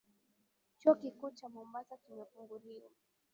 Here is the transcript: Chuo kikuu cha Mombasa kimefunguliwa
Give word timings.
Chuo 0.79 0.93
kikuu 0.95 1.31
cha 1.31 1.49
Mombasa 1.49 1.97
kimefunguliwa 1.97 2.89